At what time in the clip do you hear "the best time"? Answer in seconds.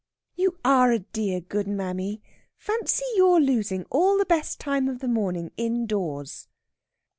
4.17-4.87